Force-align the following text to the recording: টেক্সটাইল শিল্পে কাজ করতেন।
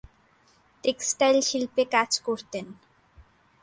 টেক্সটাইল 0.83 1.37
শিল্পে 1.49 1.83
কাজ 1.95 2.11
করতেন। 2.19 2.65